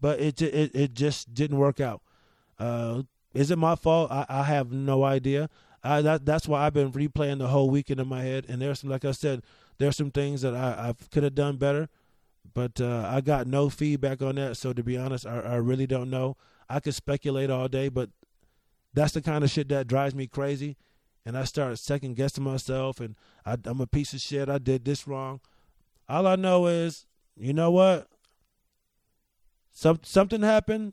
[0.01, 2.01] but it it it just didn't work out.
[2.59, 3.03] Uh,
[3.37, 4.11] is it my fault?
[4.11, 5.49] I, I have no idea.
[5.85, 8.47] I, that that's why I've been replaying the whole weekend in my head.
[8.49, 9.43] And there's some, like I said,
[9.79, 11.89] there's some things that I, I could have done better.
[12.55, 14.57] But uh, I got no feedback on that.
[14.57, 16.37] So to be honest, I, I really don't know.
[16.69, 18.11] I could speculate all day, but
[18.95, 20.77] that's the kind of shit that drives me crazy.
[21.25, 24.49] And I start second guessing myself, and I, I'm a piece of shit.
[24.49, 25.41] I did this wrong.
[26.09, 27.05] All I know is,
[27.37, 28.09] you know what?
[29.73, 30.93] Some something happened.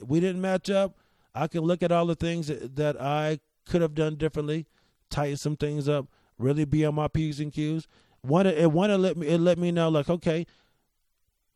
[0.00, 0.96] We didn't match up.
[1.34, 4.66] I can look at all the things that, I could have done differently,
[5.10, 6.06] tighten some things up,
[6.38, 7.86] really be on my p's and q's.
[8.22, 10.46] One, it want to let me it let me know like, okay,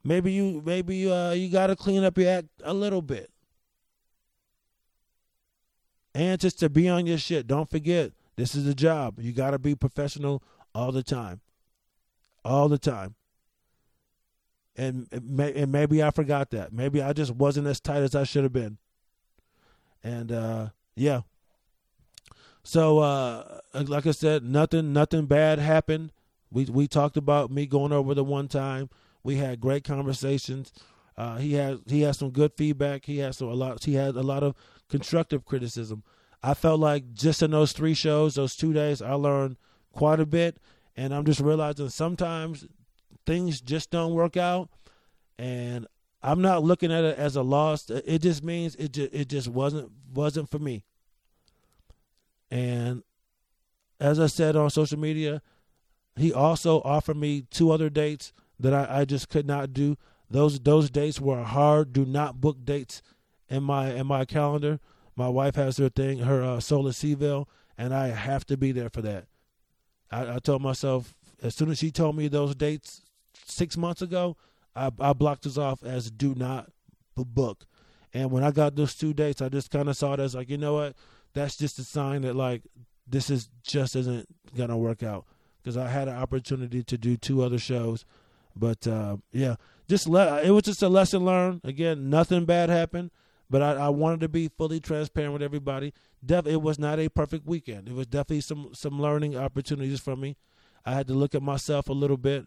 [0.04, 3.30] Maybe you maybe uh, you got to clean up your act a little bit.
[6.14, 7.46] And just to be on your shit.
[7.46, 9.20] Don't forget, this is a job.
[9.20, 10.42] You got to be professional
[10.74, 11.40] all the time.
[12.44, 13.14] All the time.
[14.76, 16.72] And, and maybe I forgot that.
[16.72, 18.78] Maybe I just wasn't as tight as I should have been.
[20.02, 21.22] And uh, yeah.
[22.62, 26.12] So uh, like I said, nothing nothing bad happened.
[26.50, 28.90] We we talked about me going over the one time.
[29.22, 30.72] We had great conversations.
[31.16, 33.06] Uh, he had he had some good feedback.
[33.06, 33.84] He had some a lot.
[33.84, 34.54] He had a lot of
[34.88, 36.02] constructive criticism.
[36.42, 39.56] I felt like just in those three shows, those two days, I learned
[39.92, 40.58] quite a bit,
[40.96, 42.66] and I'm just realizing sometimes
[43.26, 44.68] things just don't work out,
[45.38, 45.86] and
[46.22, 47.88] I'm not looking at it as a loss.
[47.90, 50.84] It just means it just, it just wasn't wasn't for me.
[52.50, 53.02] And
[54.00, 55.42] as I said on social media,
[56.16, 59.96] he also offered me two other dates that I, I just could not do.
[60.30, 61.92] Those those dates were hard.
[61.92, 63.02] Do not book dates
[63.48, 64.80] in my in my calendar.
[65.14, 68.88] My wife has her thing, her uh, Solar Seville, and I have to be there
[68.88, 69.26] for that.
[70.10, 73.02] I, I told myself as soon as she told me those dates
[73.44, 74.36] six months ago,
[74.78, 76.70] I, I blocked this off as do not
[77.16, 77.66] book.
[78.14, 80.48] And when I got those two dates, I just kind of saw it as like,
[80.48, 80.94] you know what?
[81.34, 82.62] That's just a sign that like
[83.06, 85.24] this is just isn't gonna work out
[85.62, 88.04] because I had an opportunity to do two other shows
[88.58, 89.56] but uh, yeah,
[89.88, 91.60] just let it was just a lesson learned.
[91.64, 93.10] Again, nothing bad happened,
[93.48, 95.94] but I, I wanted to be fully transparent with everybody.
[96.24, 97.88] Def, it was not a perfect weekend.
[97.88, 100.36] It was definitely some some learning opportunities for me.
[100.84, 102.46] I had to look at myself a little bit,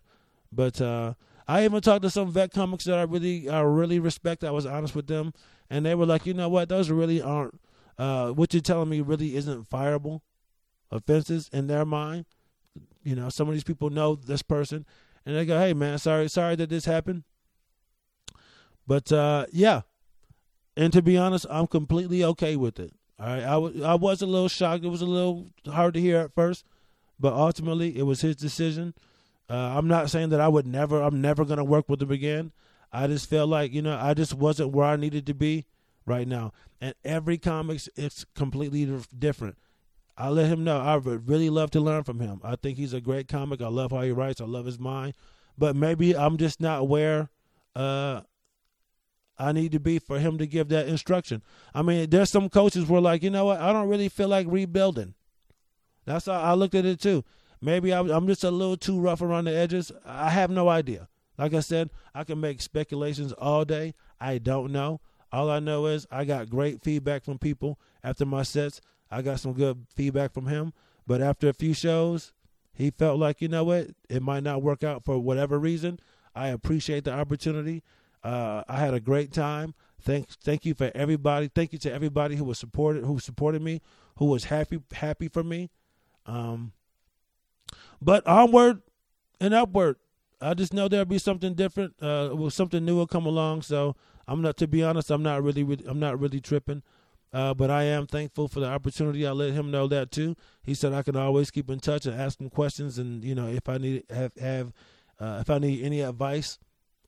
[0.51, 1.13] but uh,
[1.47, 4.43] I even talked to some vet comics that I really I really respect.
[4.43, 5.33] I was honest with them,
[5.69, 7.59] and they were like, you know what, those really aren't
[7.97, 10.21] uh, what you're telling me really isn't fireable
[10.91, 12.25] offenses in their mind.
[13.03, 14.85] You know, some of these people know this person,
[15.25, 17.23] and they go, "Hey, man, sorry, sorry that this happened."
[18.87, 19.81] But uh, yeah,
[20.75, 22.93] and to be honest, I'm completely okay with it.
[23.19, 24.83] All right, I, w- I was a little shocked.
[24.83, 26.65] It was a little hard to hear at first,
[27.19, 28.93] but ultimately, it was his decision.
[29.51, 31.01] Uh, I'm not saying that I would never.
[31.01, 32.53] I'm never going to work with him again.
[32.93, 35.65] I just felt like you know I just wasn't where I needed to be
[36.05, 36.53] right now.
[36.79, 39.57] And every comics it's completely different.
[40.17, 42.39] I let him know I would really love to learn from him.
[42.43, 43.61] I think he's a great comic.
[43.61, 44.39] I love how he writes.
[44.39, 45.15] I love his mind.
[45.57, 47.29] But maybe I'm just not where
[47.75, 48.21] uh,
[49.37, 51.41] I need to be for him to give that instruction.
[51.73, 53.59] I mean, there's some coaches who are like, you know what?
[53.59, 55.15] I don't really feel like rebuilding.
[56.05, 57.23] That's how I looked at it too.
[57.61, 59.91] Maybe I'm just a little too rough around the edges.
[60.05, 61.07] I have no idea.
[61.37, 63.93] Like I said, I can make speculations all day.
[64.19, 64.99] I don't know.
[65.31, 68.81] All I know is I got great feedback from people after my sets.
[69.09, 70.73] I got some good feedback from him.
[71.07, 72.33] But after a few shows,
[72.73, 75.99] he felt like, you know what, it might not work out for whatever reason.
[76.35, 77.83] I appreciate the opportunity.
[78.23, 79.73] Uh, I had a great time.
[80.01, 81.47] Thank, thank you for everybody.
[81.47, 83.81] Thank you to everybody who was supported, who supported me,
[84.17, 85.69] who was happy, happy for me.
[86.25, 86.73] Um,
[88.01, 88.81] but onward
[89.39, 89.97] and upward.
[90.41, 91.93] I just know there'll be something different.
[92.01, 93.61] Uh, will something new will come along.
[93.61, 93.95] So
[94.27, 96.81] I'm not, to be honest, I'm not really, I'm not really tripping.
[97.33, 99.25] Uh, but I am thankful for the opportunity.
[99.25, 100.35] I let him know that too.
[100.63, 103.47] He said I can always keep in touch and ask him questions, and you know
[103.47, 104.73] if I need have have
[105.17, 106.59] uh, if I need any advice,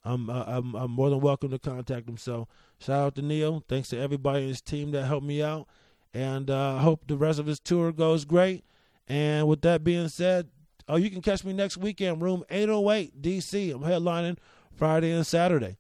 [0.06, 2.16] I'm, uh, I'm I'm more than welcome to contact him.
[2.16, 2.48] So
[2.80, 3.66] shout out to Neal.
[3.68, 5.68] Thanks to everybody in his team that helped me out,
[6.14, 8.64] and uh, I hope the rest of his tour goes great.
[9.10, 10.48] And with that being said,
[10.88, 13.74] oh, you can catch me next weekend, room 808 DC.
[13.74, 14.38] I'm headlining
[14.76, 15.78] Friday and Saturday,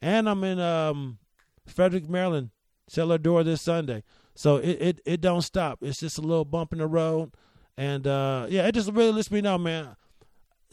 [0.00, 1.18] and I'm in um,
[1.66, 2.50] Frederick, Maryland
[2.88, 4.02] Cellar Door this Sunday.
[4.34, 5.78] So it, it, it don't stop.
[5.82, 7.32] It's just a little bump in the road.
[7.76, 9.96] And uh, yeah, it just really lets me know, man.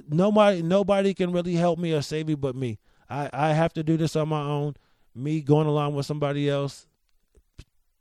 [0.10, 2.80] Nobody nobody can really help me or save me but me.
[3.10, 4.76] I, I have to do this on my own.
[5.16, 6.88] Me going along with somebody else,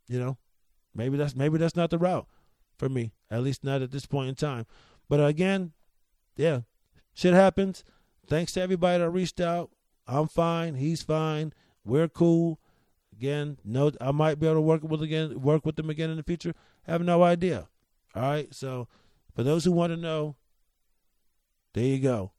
[0.07, 0.37] you know,
[0.95, 2.27] maybe that's maybe that's not the route
[2.77, 3.13] for me.
[3.29, 4.65] At least not at this point in time.
[5.13, 5.73] But again,
[6.35, 6.61] yeah,
[7.13, 7.83] shit happens.
[8.25, 9.69] Thanks to everybody that reached out.
[10.07, 10.73] I'm fine.
[10.73, 11.53] He's fine.
[11.85, 12.59] We're cool.
[13.15, 16.17] Again, no, I might be able to work with again, work with them again in
[16.17, 16.55] the future.
[16.87, 17.67] Have no idea.
[18.15, 18.87] All right, so
[19.35, 20.35] for those who want to know,
[21.75, 22.31] there you go.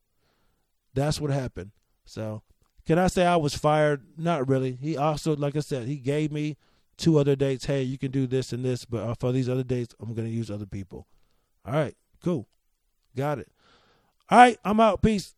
[0.95, 1.71] That's what happened.
[2.05, 2.43] So,
[2.87, 4.03] can I say I was fired?
[4.19, 4.81] Not really.
[4.83, 6.57] He also, like I said, he gave me
[6.97, 7.67] two other dates.
[7.67, 10.27] Hey, you can do this and this, but uh, for these other dates, I'm going
[10.27, 11.07] to use other people.
[11.65, 12.49] All right, cool.
[13.17, 13.49] Got it.
[14.31, 15.03] All right, I'm out.
[15.03, 15.35] Peace.